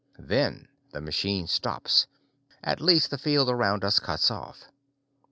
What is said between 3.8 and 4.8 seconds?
us cuts off.